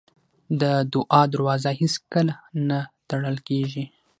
[0.61, 0.63] د
[0.93, 2.33] دعا دروازه هېڅکله
[2.69, 3.83] نه تړل کېږي.